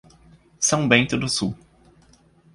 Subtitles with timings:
[0.59, 1.55] São Bento do Sul